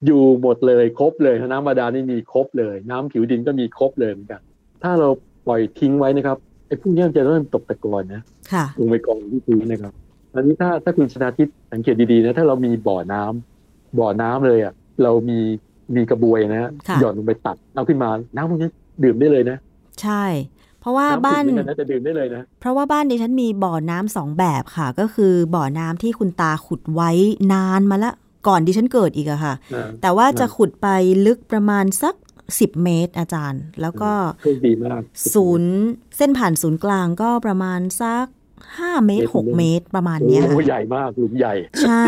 [0.06, 4.40] อยู่หมดเลยครบเลยน้ำบาดาลนี่มีครบเลย น้ำผิวดินก็มีครบเลยเหมือนกัน
[4.82, 5.08] ถ้าเรา
[5.46, 8.22] ปล่อยทิ้งไว้นะครับไอ้พวกนี้จะเริ่มตกตะกอนนะ
[8.78, 9.92] ลงไปกองที่พื้นนะครับ
[10.34, 15.38] อันนี้ถ้าถ้าคุณชนาทิพสังเกตดีๆนะถ้าเรามีบ่อน้ำบ่อน้ำเลยอะเรามี
[15.96, 16.70] มีกระบวยนะ
[17.00, 18.70] หย่อนลงไปตัดเอาขึ้นมาน้ำพวกนี้
[19.04, 19.58] ดื่มได้เลยนะ
[20.02, 20.24] ใช่
[20.82, 21.42] เพราะว่าบ้าน
[21.80, 27.10] จะดื่มได้เลยนะเพราะว่าบ้านดิฉันมีบ่อน้ำสองแบบค่ะ ก็คือบ่อน้ำที่คุณตาขุดไว้
[27.52, 28.12] นานมาละ
[28.48, 29.54] ก่อนดิฉันเกิดอีกอะค่ะ
[30.02, 30.88] แต่ว่าจะขุดไป
[31.26, 32.14] ลึกประมาณสัก
[32.60, 34.12] สิบเมตรอาจารย์ แล้วก็
[34.66, 35.00] ดีมาก
[35.34, 35.72] ศูนย์
[36.16, 38.24] เส้นผ่านศูนย์กลางก็ประมาณสัก
[38.78, 42.04] ห้าเมตรหกเมตรประมาณนี้ค่ะใหญ่มากหลุมใหญ่ ใช่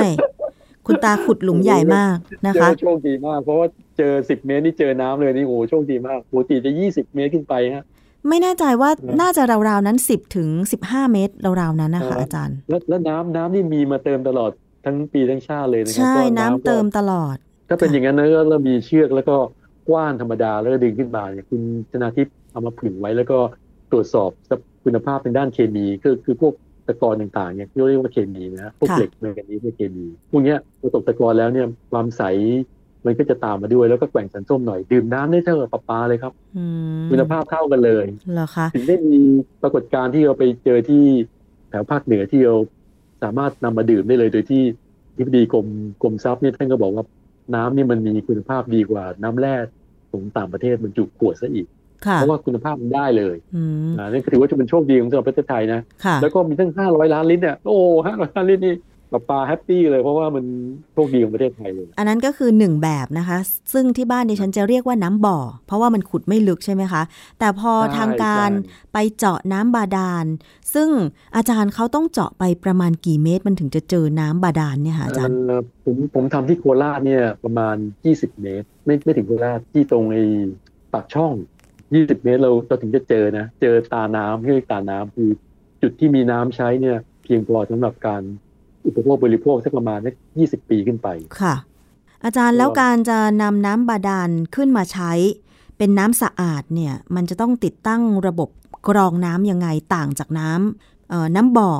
[0.87, 2.17] คุณตาขุดหลุมใหญ่มาก
[2.47, 3.67] นะคะโชคดีมากเพราะว่า
[3.99, 7.85] เจอสิบเมตรนี่เจอน้ำเลยนี่โอ้โชคดีมากปกติจะยี่สิบเมตรขึ้นไปฮะ
[8.29, 8.91] ไม่แน่ใจว่า
[9.21, 12.57] น่าจะราวๆนั้นสิบถึงสิบห้าเมตรราวๆนั้นนะคะอาจารย์
[12.89, 14.51] แล้วน้ำน้ำนี่มีมาเติมตลอด
[14.85, 17.37] ทั้งปีทั้งชาติเลยนะครับใช่น้ำเติมตลอด
[17.69, 19.37] ถ้าเป็นอย่างนั้นก็เรามีเชือกแล้วก็
[19.89, 23.39] กว้านธรรมดาแล้วก็ดึงขึ้นมาเนี่ยคุณชนาทิพย์เอามาผึ่งไว้แล้วก็
[23.93, 24.31] ตรวจสอบ
[24.85, 26.55] คุณภาพทางด้านเคมีคือคือพวก
[26.87, 32.23] ตะกอนต่างๆเนี่ยที่เรียกว่าเคมีนะพวกเหล็กเมกันนี้พวกเคมีพวกนี้พอตกตะกอนแล้วเนี่ยความใส
[33.07, 36.33] มันก็จะตามมาด้วยแล้วก็แกว่งสันส้มหน่อยดื่มน้ำได้เท่ากับปลาปลาเลยครับ
[37.11, 39.19] คุณภาพเท่ากันเลยเหรอคะถึงได้มี
[39.63, 41.03] ปรากฏการณ์ที่เราไปเจอที่
[41.71, 42.57] แถวภาคเหนือที่เรา
[43.23, 44.63] สามารถนำมาดื่มได้เลย โดยที่
[45.17, 45.67] ทิบดีกรม
[46.03, 47.05] กรมทรัพย์เนี่ยท่านก็บอกว่า
[47.55, 49.55] น้ำนี่มันมีคุณภาพดีกว่าน้ำแร่
[50.11, 51.67] ของต่างประเทศมันจุขวดซะอีก
[52.15, 53.37] เพราะว่าคุณภาพมันได้เลย
[53.99, 55.81] อ่านี่ถือว่าจะเป็นโชคดีของสำหรับประเทศไทยนะ
[56.23, 58.75] แล้วก็มีตั้งห้าร้อยล้านลิตรเนี่ย โอ้ห้าร้อยล้านลิตรนี่
[59.15, 60.45] ปลาปลาแฮปปี้เลยเพราะว่ามัน
[60.93, 63.39] โชคดีของประเทศไทยเลยอันนั้นก็คือหนึ่งแบบนะคะ
[63.73, 67.03] ซึ่งที่บ้านดิฉันจะเรียกว่าน้ำบ่อ เพราะว่ามันขุดไม่ลึกใช่ไหมคะ
[67.39, 68.51] แต่พอทางการ
[68.93, 70.25] ไปเจาะน้ำบาดาล
[70.75, 70.89] ซึ่ง
[71.37, 75.37] อาจารย์เขาต้องเจาะไปประมาณกี่เมตร มันถึงจะเจอน้ำบาดาลเนี่ยค่ะอาจารย์
[75.85, 77.77] ผมผมทำที่โคราชเนี่ยประมาณ
[78.09, 80.23] 20 เมตร ไม่ไม่ถึงโคราชที่ตรงไอ้
[80.93, 81.33] ปากช่อง
[81.83, 85.31] 20 เมตรเราเราถึงจะเจอนะ เจอตาน้ำที่เรียกตาน้ำคือ
[85.83, 88.23] จุดที่มีน้ำใช้เนี่ยเพียงพอสำหรับการ
[88.87, 89.99] อุปโภคบริโภคสักประมาณ
[90.39, 91.09] ยี่สิบปีขึ้นไป
[91.41, 91.55] ค่ะ
[92.25, 95.13] อาจารย์แล้วการจะนำน้ำบาดาลขึ้นมาใช้
[95.79, 98.49] เป็นน้ำสะอาดเนี่ยมันจะต้องติดตั้งระบบ
[98.89, 101.73] กรองน้ำยังไงต่างจากน้ำน้ำบ่อ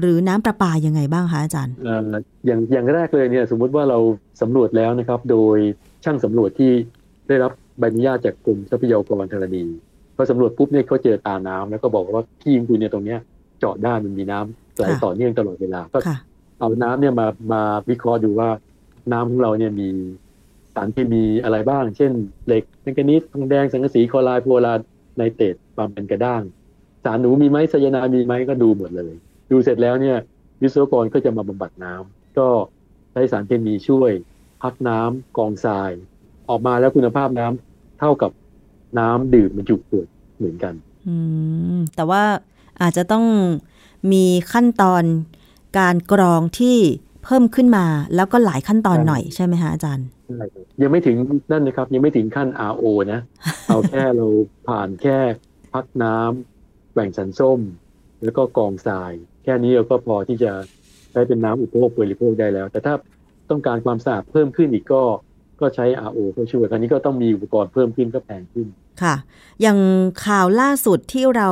[0.00, 1.74] หรือน้ำประปายังไงบ้างคะอาจารย์
[2.46, 3.98] อย่างอย่างแรกเลยเนี่ยสมมุติว่าเรา
[4.42, 5.58] สำรวจแล้วนะครับ โดย
[6.04, 6.72] ช่างสำรวจที่
[7.28, 9.64] ได้รับใบอนุญาตจากกรมทรัพยากรธรณี
[10.16, 13.18] พอสำรวจปุ๊บเนี่ยเขาเจอตาน้ำแล้วก็บอกว่าที่ยิงคุณเนี่ยตรงเนี้ย
[13.60, 15.98] เจาะได้มันมีน้ำไหลต่อเนื่องตลอดเวลาก็
[16.60, 18.50] เอาน้ำเนี่ยมามาวิเคราะห์ดูว่า
[19.12, 19.88] น้ำของเราเนี่ยมี
[20.74, 22.12] สารเคมีอะไรบ้าง เช่น
[22.46, 26.42] เหล็กแมงกานีสทองแดงสังกะสีคลอไรด์ฟลูออไรด์ไนเตรตความเป็นกระด้าง
[27.04, 29.12] สารหนูมีไหมไซยานามีไหมก็ดูหมดเลย
[29.50, 30.16] ดูเสร็จแล้วเนี่ย
[30.62, 32.48] วิศวกรก็จะมาบำบัดน้ำก็
[33.12, 34.12] ใช้สารเคมีช่วย
[34.62, 35.90] พักน้ำกองทราย
[36.48, 38.30] ออกมาแล้วคุณภาพน้ำเท่ากับ
[38.98, 40.74] น้ำดื่มบรรจุขวดเหมือนกัน
[41.06, 41.14] อื
[41.76, 42.22] มแต่ว่า
[42.80, 43.24] อาจจะต้อง
[44.12, 45.02] มีขั้นตอน
[45.78, 46.78] การกรองที่
[47.24, 50.06] เพิ่มขึ้นมาแล้วก็หลายขั้นตอนหน่อยใช่ไหมฮะอาจารย์
[50.82, 51.16] ยังไม่ถึง
[51.52, 53.20] นั่นนะครับ ยังไม่ถึงขั้น RO นะ
[53.66, 54.26] เอาแค่เรา
[54.68, 55.18] ผ่านแค่
[55.72, 57.60] พักน้ำแหว่งสันส้ม
[58.24, 59.12] แล้วก็กองทราย
[59.44, 60.52] แค่นี้เราก็พอที่จะ
[61.14, 62.94] ได้เป็นน้ำอุปโภคบริโภคได้แล้ว แต่ถ้า
[63.50, 65.02] ต้องการความสะอาดเพิ่มขึ้นอีกก็
[65.60, 68.66] ก็ใช้ RO เพื่อช่วยคราวนี้ก็ต้องมีอุปกรณ์เพิ่มขึ้นก็แพงขึ้น
[69.02, 69.14] ค่ะ
[69.60, 69.78] อย่าง
[70.24, 71.50] ข่าวล่าสุดที่เรา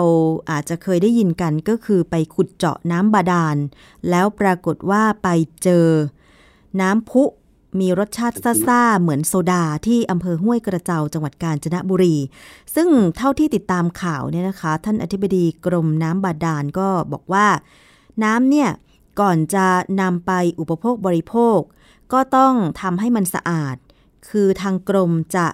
[0.51, 3.57] อาจจะเคยได้ยินกันก็คือไปขุดเจาะน้ำบาดาล
[4.11, 5.29] แล้วปรากฏว่าไป
[5.63, 5.87] เจอ
[6.81, 7.25] น้ำพุ
[7.81, 12.17] มีรสชาติซ่าๆเหมือนโซดาที่อำเภอห้วยกระเจ้าจังหวัดกาญจนบุรี
[12.75, 17.47] ซึ่งเท่าที่ติดตามข่าวเนี่ยนะคะ ท่านอธิบดีกรมน้ำบาดาลก็บอกว่า
[18.25, 18.71] น้ำเนี่ย
[19.21, 19.67] ก่อนจะ
[20.01, 21.59] นำไปอุปโภคบริโภค
[22.13, 23.77] ก็ต้องทำให้มันสะอาด
[24.29, 25.47] คือทางกรมจะ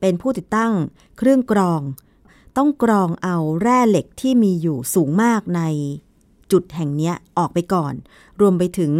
[0.00, 0.72] เป็นผู้ติดตั้ง
[1.18, 1.80] เครื่องกรอง
[2.56, 5.62] ต้องกรองเอาแร่เหล็กที่มีอยู่สูงมากใน
[6.52, 7.94] จุดแห่งนี้ออกไปก่อน
[8.40, 8.92] รวมไปถึง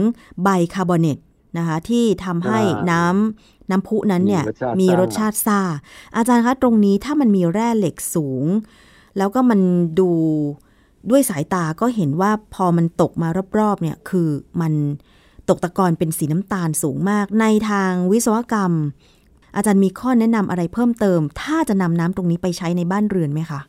[0.42, 1.18] ใบคาร์บอเนต
[1.58, 2.60] นะคะที่ทำให้
[2.90, 4.44] น้ำน้ำพุนั้นเนี่ย
[4.80, 5.60] มีรสชาติซ่า
[6.16, 8.44] อาจารย์คะตรงนี้ถ้ามันมีแร่เหล็กสูง
[9.18, 9.60] แล้วก็มัน
[10.00, 10.10] ดู
[11.10, 14.28] ด้วยสายตาก็เห็นว่าพอมันตกมารอบๆเนี่ยคือ
[14.60, 14.72] มัน
[15.48, 18.72] ตกตะกอนเป็นสีน้ำตาลสูงมาก ในทางวิศวกรรม
[19.56, 23.60] อาจารย์มีข้อแนะนำอะไรเพิ่มเติม ถ้าจะนำน้ำตรงนี้ไปใช้ในบ้านเรือนไหมคะ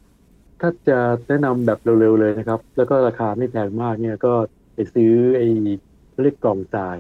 [0.61, 4.33] ถ้าจะแนะนำแบบเร็วๆเลยนะครับ แล้วก็ราคาไม่แพงมากเนี่ยก็
[4.75, 5.47] ไปซื้อไอ้
[6.21, 6.97] เรียกกรองทราย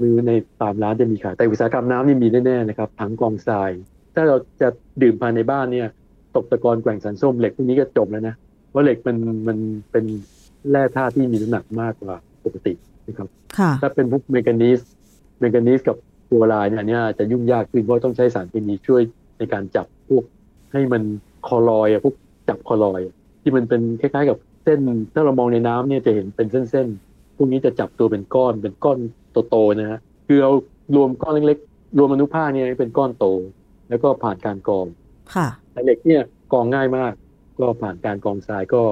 [0.00, 3.70] มือในตามร้านจะมีขายแต่อุตสาหกรรมน้ำนี่มีแน่ๆนะครับถังกรองทราย
[4.14, 4.68] ถ้าเราจะ
[5.02, 5.88] ดื่มภายในบ้านเนี่ย
[6.36, 8.34] ตกตะกอนแกว่งสารส้มเหล็กพวกนี้ก็จบแล้วนะ
[8.68, 9.16] เพราะเหล็กมัน
[9.48, 9.58] มัน
[9.90, 10.04] เป็น
[10.70, 12.72] แร่ธาตุที่มีน้ำหนักมากกว่าปกติ
[13.08, 13.28] นะครับ
[13.82, 14.80] ถ้าเป็นพวกแมงกานีส
[15.40, 15.96] แมงกานีสกับ
[16.30, 19.02] ตัวลายเนี่ยเนี่ยจะยุ่งยากขึ้นเพราะต้องใช้สารเคมีช่วย
[19.38, 20.24] ในการจับพวก
[20.72, 21.02] ให้มัน
[21.46, 22.14] คอลอยอะพวก
[22.48, 23.00] จับคอลอย
[23.42, 24.80] ที่มันเป็นคล้ายๆกับเส้น
[25.14, 28.98] ถ้าเรามองในน้ำเนี่ยจะเห็นเป็นเส้นๆพวกนี้จะจับตัวเป็นก้อนเป็นก้อน
[29.50, 30.52] โตๆนะฮะคือเอา
[30.96, 33.26] รวมก้อนเล็กๆ รวมอนุภาคเนี่ยเป็นก้อนโต
[33.88, 34.86] แล้วก็ผ่านการกรอง
[35.34, 37.12] ค่ะแต่เหล็กเนี่ยกรองง่ายมาก
[37.58, 38.82] ก็ผ่านการกรองทรายก็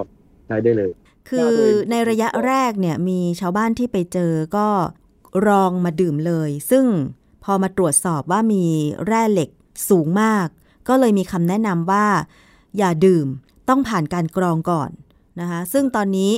[0.46, 0.92] ใช้ได้เลย
[1.28, 1.52] คือ
[1.90, 4.68] ในระยะแรกเนี่ยมีชาวบ้านที่ไปเจอก็
[5.48, 6.84] รองมาดื่มเลย ซึ่ง
[7.44, 8.64] พอมาตรวจสอบว่ามี
[9.06, 9.50] แร่เหล็ก
[9.90, 10.46] สูงมาก
[10.88, 12.06] ก็เลยมีคำแนะนำว่า
[12.78, 13.26] อย่าดื่ม
[13.68, 14.90] ต้องผ่านการกรองก่อน
[15.40, 16.32] นะคะซึ่งตอนนี้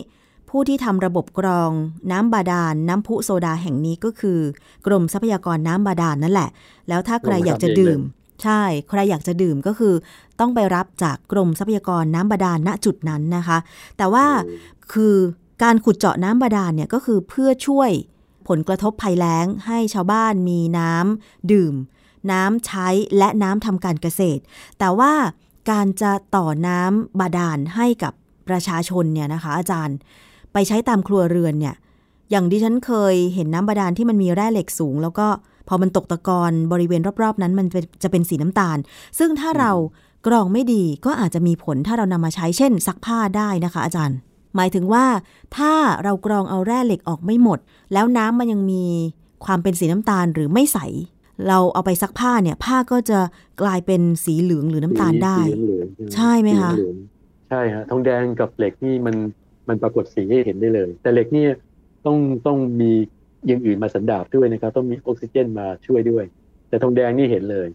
[0.48, 1.70] ผู้ที่ทำระบบกรอง
[2.12, 4.38] น้ำบาดาลน้ำพุโซดาแห่งนี้ก็คือ
[4.86, 6.50] กรมทรัพยากรน้ำบาดาลนั่นแหละ
[6.88, 8.00] แล้วถ้าใครอยากจะดื่ม
[8.42, 9.94] ใช่ ใครอยากจะดื่มก็คือ
[10.40, 13.58] ต้องไปรับจากกรมทรัพยากรน้ำบาดาลณจุดนั้นนะคะ
[13.98, 14.26] แต่ว่า
[14.92, 15.14] คือ
[15.62, 17.90] การขุดเจาะน้ำบาดาลเนี่ยก็คือเพื่อช่วย
[18.50, 21.74] ผลกระทบภัยแล้ง ให้ชาวบ้านมีน้ำดื่ม
[22.32, 24.42] น้ำใช้และน้ำทำการเกษตร
[24.78, 25.12] แต่ว่า
[25.70, 28.12] การจะต่อน้ำบาดาลให้กับ
[28.48, 29.96] ประชาชนเนี่ยนะคะ อาจารย์
[30.52, 31.74] ไปใช้ตามครัวเรือนเนี่ย
[32.30, 35.26] อย่างที่ฉันเคยเห็นน้ำบาดาลที่มันมีแร่เหล็กสูง แล้วก็
[35.68, 37.66] พอมันตกตะกอนบริเวณรอบๆ นั้นมัน
[38.02, 38.78] จะเป็นสีน้ำตาล
[39.18, 39.72] ซึ่งถ้าเรา
[40.26, 44.18] กรองไม่ดีก็อาจจะมีผลถ้าเรานำมาใช้เช่น ซักผ้าได้นะคะ อาจารย์
[44.56, 45.04] หมายถึงว่า
[45.56, 45.72] ถ้า
[46.04, 47.58] เรากรองเอาแร่เหล็กออกไม่หมด
[47.92, 48.84] แล้วน้ำมันยังมี
[49.44, 50.78] ความเป็นสีน้ำตาลหรือไม่ใส
[51.48, 53.18] เราเอาไปซักผ้าเนี่ย ผ้าก็จะ
[53.62, 55.38] กลายเป็นสีเหลืองหรือน้ำตาลได้
[56.14, 56.72] ใช่ไหมคะ
[57.48, 59.16] ใช่ฮะทองแดงกับเหล็กนี่มัน
[59.68, 61.46] มันปรากฏสีให้เห็นได้เลย แต่เหล็กนี่
[62.06, 62.92] ต้องต้องมี
[63.46, 66.24] อย่างอื่นมาสันดาบด้วยนะครับ ต้องมีออกซิเจนมาช่วยด้วย
[66.68, 67.68] แต่ทองแดงนี่เห็นเลย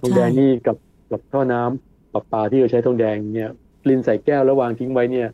[0.00, 0.76] ทองแดงนี่กับ
[1.10, 3.50] กับท่อน้ำประปาที่เราใช้ทองแดงเนี่ย
[3.88, 5.28] ลินใส่แก้วแล้ววางทิ้งไว้เนี่ย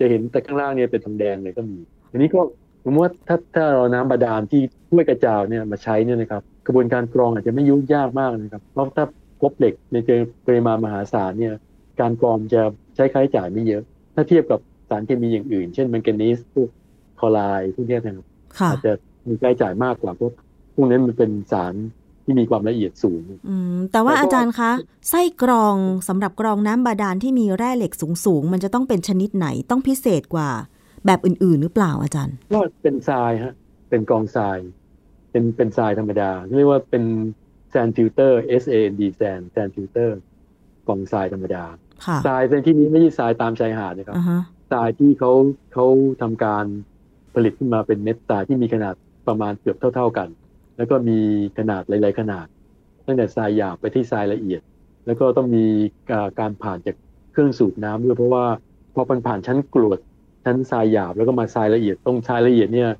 [0.00, 1.78] จะเห็นแต่ข้างล่างเนี่ยเป็นทองแดงเลยก็มี
[2.10, 2.40] อันนี้ก็
[2.84, 9.04] สมมติว่าถ้าถ้าเราน้ำบาดาลที่ช่วยกระจาวเนี่ยมาใช้เนี่ยนะครับกระบวนการกรองอาจจะไม่ยุ่งยากมากนะครับเพราะถ้า
[9.40, 9.96] พบเหล็กใน
[10.46, 11.54] ปริมาณมหาศาลเนี่ย
[12.00, 12.62] การกรองจะ
[12.96, 13.82] ใช้ค่าใช้จ่ายไม่เยอะ
[14.14, 16.68] ถ้าเทียบกับสารเคมีอย่างอื่น เช่นแมงกานีสพวก
[17.20, 18.26] คลอไรด์พวกนี้นะครับ
[18.70, 18.92] อาจจะ
[19.28, 20.32] มีค่าใช้จ่ายมากกว่าพวก
[20.74, 21.74] พวกนั้นมันเป็นสาร
[22.30, 24.70] ที่มีความละเอียดสูง อืมแต่ว่าอาจารย์คะ
[25.10, 25.76] ไส้กรอง
[26.08, 27.92] สำหรับกรองน้ำบาดาลที่มีแร่เหล็ก
[28.24, 30.48] สูงๆมันจะต้องเป็นชนิดไหนต้องพิเศษกว่า
[31.06, 33.54] แบบอื่น ๆ หรือเปล่าอาจารย์ ก็เป็นทรายฮะ
[33.90, 34.58] เป็นกรองทราย
[35.30, 37.04] เป็นเป็นทรายธรรมดาเรียกว่าเป็น
[37.70, 40.18] แซนฟิลเตอร์ S A N D แซนแซนฟิลเตอร์
[40.86, 41.64] กรองทรายธรรมดา
[42.26, 44.16] ทรายในที่นี้ไม่ใช่ทรายตามชายหาดนะครับ
[44.72, 45.32] ทรายที่เขา
[45.72, 45.86] เขา
[46.22, 46.64] ทำการ
[47.34, 48.94] ผลิตขึ้นมาเป็นเม็ดทรายที่มีขนาด
[49.28, 50.28] ประมาณเกือบเท่า ๆกัน
[50.80, 51.18] แล้วก็มี
[51.58, 52.46] ขนาดหลาย ๆ ขนาด
[53.06, 54.60] ตั้งแต่ทรายหยาบไปที่ทรายละเอียด
[55.06, 55.64] แล้วก็ต้องมี
[56.40, 56.96] การผ่านจาก
[57.32, 58.44] เครื่องสูบน้ำด้วยเพราะว่า
[58.94, 59.98] พอมันผ่านชั้นกรวด
[60.44, 62.90] ชั้นทรายหยาบแล้วก็มาทรายละเอียดตรงทรายละเอียดเนี่ย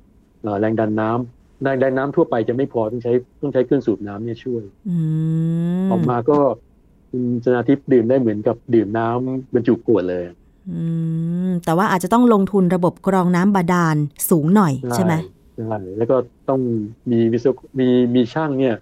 [0.59, 4.63] แรงดันน้ำแรงดันน้ำทั่วไปจะไม่พอต้องใช้ต้องใช้เครื่องสูบน้ำเนี่ยช่วย
[5.91, 6.37] ออกมาก็
[7.09, 10.23] คุณชนาทิพย์ดื่มได้เหมือนกับดื่มน้ำบรรจุขวดเลย
[11.65, 13.95] แต่ว่าอาจจะต้องลงทุนระบบกรองน้ำบาดาล
[14.29, 15.13] สูงหน่อยใช่ไหม
[15.67, 16.17] ใช่แล้วก็
[16.49, 16.61] ต้อง
[17.11, 18.75] มีวิศวมีมีช่างเนี่ย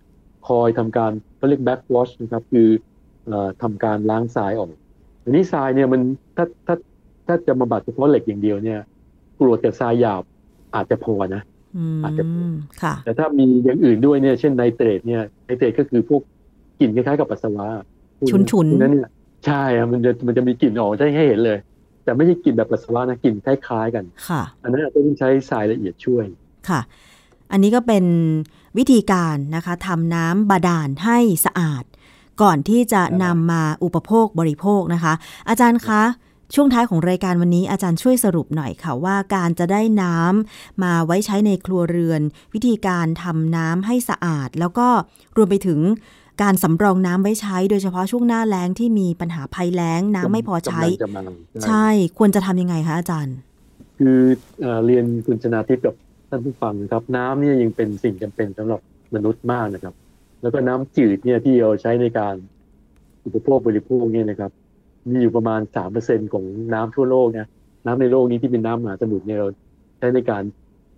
[0.48, 2.68] คอยทำการเขาเรียกแบ็กวอชนะครับ คือ
[3.62, 4.70] ทำการล้างทรายออก
[5.24, 6.02] อันนี้ทรายเนี่ยมัน
[6.38, 6.76] ถ้าถ้า
[7.28, 8.80] ถ้าจะมาบัดเฉพาะเหล็กอย่างเดียวเนี่ย
[9.40, 10.24] กรวดกับทรายหยาบ
[10.76, 11.42] อาจจะพอนะ
[12.04, 12.24] อาจจะ
[12.82, 16.22] ค่ะ แต่ถ้ามีอย่างอื่นด้วยเนี่ย เช่นไนเตรตเนี่ยไนเตรตก็คือพวก
[16.80, 17.66] กลิ่นคล้ายๆกับปัสสาวะ
[18.52, 19.10] ฉุนๆนั้นเนี่ย
[19.46, 21.58] ใช่อะมันจะมันจะมีกลิ่นออกได้ให้เห็นเลย
[22.04, 26.26] แต่ไม่ใช่กลิ่นแบบปัสสาวะนะกลิ่นคล้ายๆกัน ค่ะ อันนั้นจะต้องใช้ทรายละเอียดช่วย
[26.70, 26.80] ค่ะ
[27.52, 28.06] อันนี้ก็เป็น
[28.78, 31.84] วิธีการนะคะทำน้ำบาดาลให้สะอาด
[32.42, 35.14] ก่อนที่จะนำมาอุปโภคบริโภคนะคะ
[35.50, 36.04] อาจารย์คะ
[36.56, 42.22] ช่วงท้ายของรายการวันนี้อาจารย์ช่วยสรุปหน่อยค่ะว่าการจะได้น้ำมาไว้ใช้ในครัวเรือน
[42.54, 44.88] วิธีการทำน้ำให้สะอาด แล้วก็
[45.38, 45.80] รวมไปถึง
[46.42, 50.82] การสำรองน้ำไว้ใช้ โดยเฉพาะช่วงหน้าแล้งที่มีปัญหาภัยแล้งน้ำไม่พอใช้
[51.66, 53.36] ใช่ ควรจะทำยังไงคะอาจารย์
[54.00, 54.20] คือ
[54.86, 55.96] เรียนคุณชนาทิพย์กับ
[56.30, 58.82] ท่านผู้ฟังครับ น้ำเนี่ยยังเป็นสิ่งจำเป็นสำหรับ
[59.16, 59.94] มนุษย์มากนะครับ
[60.42, 62.36] แล้วก็น้ำจืดเนี่ยที่เราใช้ในการ
[63.26, 64.52] อุปโภคบริโภคเนี่ยนะครับ
[65.10, 67.50] มีอยู่ประมาณสามเปอร์เซ็นของน้ำทั่วโลกนะ
[67.86, 69.48] น้ำในโลกนี้ที่เป็นน้ำมหาสมุทรเนี่ยเรา
[70.00, 70.44] ใช้ในการ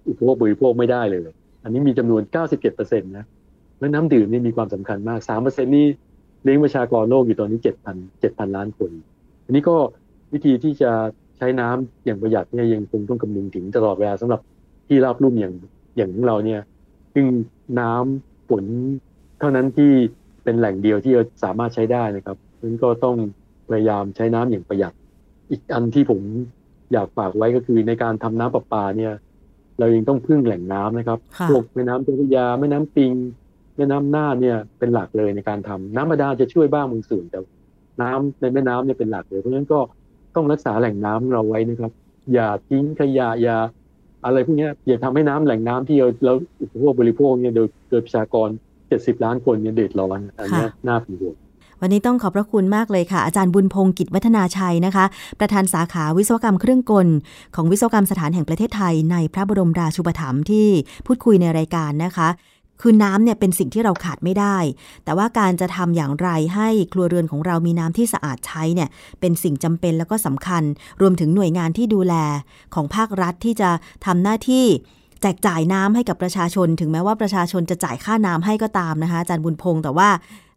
[0.08, 1.22] อุปโภคบริโภคไม่ได้เลย
[1.64, 3.26] อันนี้มีจำนวนเก้าสิบเจ็ดเปอร์เซ็นต์นะ
[3.80, 5.86] แล้วน้ำดื่มนี่มีความสำคัญมากสามเปอร์เซ็นนี่
[6.44, 8.92] เลี้ยงประชากรโลกอยู่ตอนนี้เจ็ดพันเจ็ดพันล้านคน
[9.46, 9.76] อันนี้ก็
[10.34, 10.92] วิธีที่จะ
[11.38, 14.42] ใช้น้ำอย่างประหยัดเนี่ยยังคงต้องคำนึงถึงตลอดเวลาสำหรับ
[14.92, 15.54] ที่ราบลุ่มอย่าง
[15.98, 16.62] อย่างของเราเนี่ย
[17.14, 17.26] ซึ่ง
[17.80, 18.66] น้ำฝน
[19.40, 19.92] เท่านั้นที่
[20.44, 23.16] เป็นแหล่งเดียวที่เราสามารถใช้ได้นะครับนั้นก็ต้อง
[23.70, 24.94] พยายามใช้น้ำอย่างประหยัด
[25.50, 26.22] อีกอันที่ผม
[26.94, 29.14] อยากฝากไว้ก็คือในการทำน้ำประปาเนี่ย
[29.80, 33.12] เรายังต้องพึ่งแหล่งน้ำนะครับพวกแม่น้ำเจ้าพระยาแม่น้ำปิง
[33.78, 37.40] แม่น้ำน่านเนี่ยเป็นหลักเลยในการทำน้ำบาดาลจะช่วยบ้างบางส่วนแต่
[38.02, 39.80] น้ำในแม่น้ำเนี่ยเป็นหลักเลยเพราะฉะนั้นก็
[40.36, 41.92] ต้องรักษาแหล่งน้ำเราไว้นะครับ
[42.34, 43.58] อย่าทิ้งขยะอย่า
[44.26, 48.50] อะไรพวกนี้อย่าทำให้น้ำแหล่งน้ำที่เราเราอุปโภคบริโภคเนี่ยโดยโดยประชากร
[48.88, 51.36] เจ็ดสิบล้านคนเนี่ยเดือดร้อนอันนี้น่าเป็นห่วง
[51.82, 55.06] วันนี้ต้องขอบพระคุณมากเลยค่ะ อาจารย์บุญพงศ์กิจวัฒนาชัยนะคะ
[55.40, 57.08] ประธานสาขาวิศวกรรมเครื่องกล
[57.56, 60.68] ของวิศวกรรมสถานแห่งประเทศไทย ในพระบรมราชูปถัมภ์ที่
[61.06, 62.28] พูดคุยในรายการนะคะ
[62.82, 64.58] คือน้ำเนี่ยเป็นสิ่งที่เราขาดไม่ได้
[65.04, 68.90] แต่ว่าการจะทำอย่างไรให้ครัวเรือนของเรามีน้ำที่สะอาดใช้เนี่ย
[69.20, 70.64] เป็นสิ่งจำเป็นแล้วก็สำคัญ
[71.02, 72.16] รวมถึงหน่วยงานที่ดูแล
[72.76, 73.70] ของภาครัฐที่จะ
[74.06, 74.66] ทำหน้าที่
[75.22, 80.10] แจกจ่ายน้ำให้กับประชาชน ถึงแม้ว่าประชาชนจะจ่ายค่าน้ำให้ก็ตามนะคะอาจารย์บุญพงศ์แต่ว่า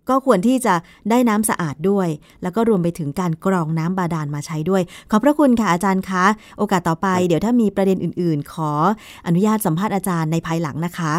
[0.08, 0.74] ก็ควรที่จะ
[1.10, 2.08] ได้น้ำสะอาดด้วย
[2.42, 6.24] แล้วก็รวมไปถึงการกรองน้ำบาดาลมาใช้ด้วย ขอบพระคุณค่ะอาจารย์คะ
[6.58, 8.70] โอกาสต่อไป เดี๋ยวถ้ามีประเด็นอื่น ๆ ขอ
[9.26, 11.14] อนุญาตสัมภาษณ์อาจารย์ในภายหลังนะคะ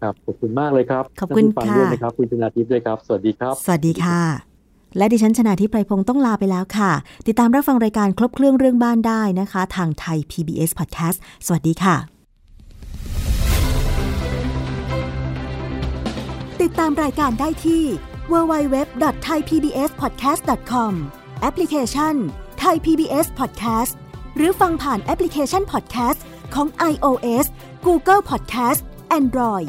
[0.00, 4.20] ครับขอบคุณมากเลยครับขอบคุณค่ะด้วยนะครับคุณชนาทิพย์ด้วยครับ สวัสดีครับ สวัสดีค่ะ
[4.96, 6.92] และดิฉันชนาทิพย์ไพรพงศ์ต้องลาไปแล้วค่ะ
[7.26, 11.96] ติดตามรับฟังรายการครบเครื่องเรื่องบ้านได้นะคะ ทางไทย PBS Podcast สวัสดีค่ะ
[16.62, 17.82] ติดตามรายการได้ที่
[18.32, 20.92] www.thaipbspodcast.com
[21.40, 22.14] แอปพลิเคชัน
[22.62, 23.92] Thai PBS Podcast
[24.36, 26.20] หรือฟังผ่านแอปพลิเคชัน Podcast
[26.54, 27.46] ของ iOS
[27.86, 28.80] Google Podcast
[29.18, 29.68] Android